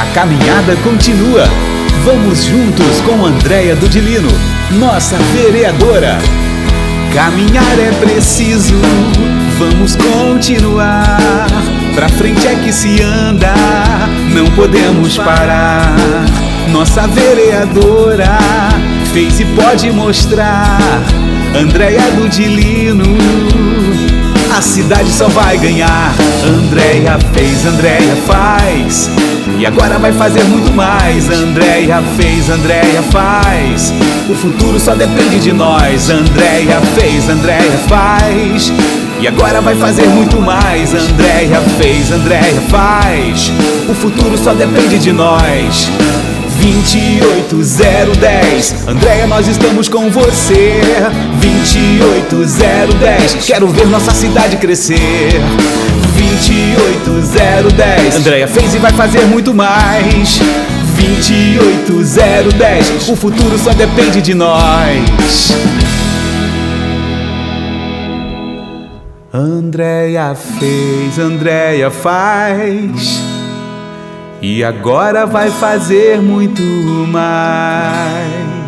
[0.00, 1.44] A caminhada continua.
[2.06, 4.30] Vamos juntos com Andréia Dudilino,
[4.78, 6.16] nossa vereadora.
[7.12, 8.72] Caminhar é preciso,
[9.58, 11.46] vamos continuar.
[11.94, 13.52] Pra frente é que se anda,
[14.32, 15.94] não podemos parar.
[16.72, 18.38] Nossa vereadora
[19.12, 20.78] fez e pode mostrar.
[21.54, 23.04] Andréia Dudilino,
[24.56, 26.14] a cidade só vai ganhar.
[26.42, 29.10] Andréia fez, Andréia faz.
[29.60, 31.28] E agora vai fazer muito mais.
[31.28, 33.92] Andréia fez, Andréia faz.
[34.26, 36.08] O futuro só depende de nós.
[36.08, 38.72] Andréia fez, Andréia faz.
[39.20, 40.94] E agora vai fazer muito mais.
[40.94, 43.52] Andréia fez, Andréia faz.
[43.86, 45.90] O futuro só depende de nós.
[46.60, 50.82] 28010 Andréia, nós estamos com você
[51.40, 55.40] 28010 Quero ver nossa cidade crescer
[56.76, 60.38] 28010 Andréia fez e vai fazer muito mais.
[60.96, 65.52] 28010 O futuro só depende de nós.
[69.32, 73.22] Andréia fez, Andréia faz.
[74.42, 78.59] E agora vai fazer muito mais.